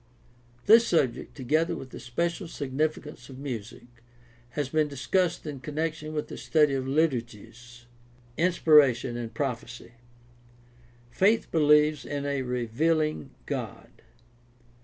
[0.65, 3.85] This subject, together with the special significance of music,
[4.57, 7.85] has been discussed in connection with the study of liturgies.
[8.35, 9.91] Inspiration and prophecy.—
[11.11, 13.91] Faith believes in a revealing God.